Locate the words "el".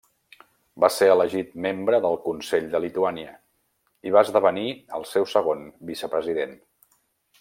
5.01-5.07